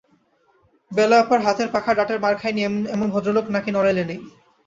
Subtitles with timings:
[0.91, 2.61] বেলা আপার হাতের পাখার ডাঁটের মার খায়নি
[2.95, 4.19] এমন ভদ্রলোক নাকি নড়াইলে নেই।